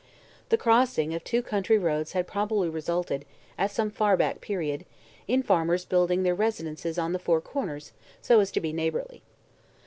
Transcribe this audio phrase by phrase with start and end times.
[0.49, 3.23] The "crossing" of two country roads had probably resulted,
[3.55, 4.83] at some far back period,
[5.27, 9.21] in farmers' building their residences on the four corners, so as to be neighborly.